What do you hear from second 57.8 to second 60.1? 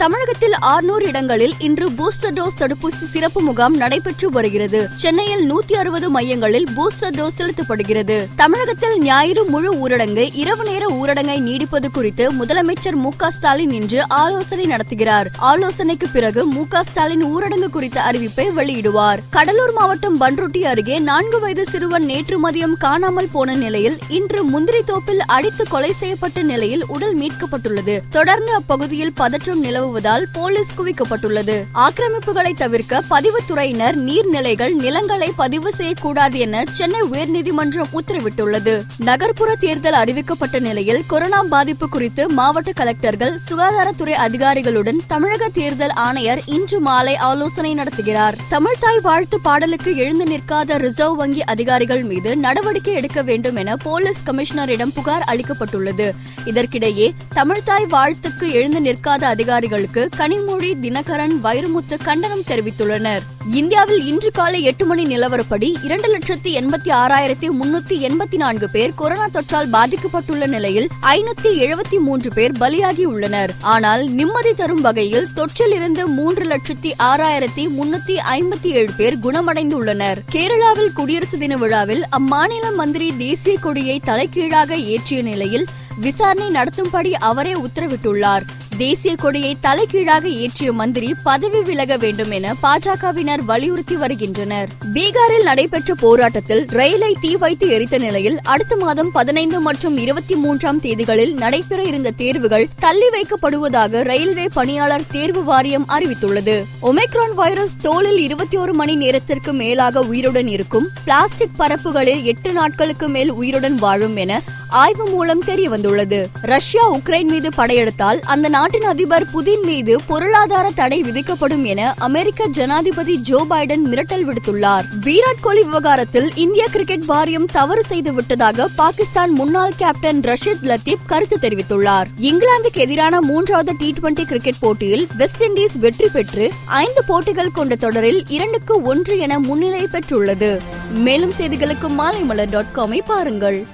வாழ்த்துக்கு எழுந்து நிற்காத அதிகாரிகள் செய்திகளுக்கு